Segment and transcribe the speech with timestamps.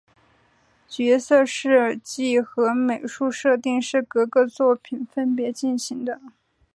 [0.87, 2.41] 角色设计与
[2.75, 6.19] 美术设定是各个作品分别进行的。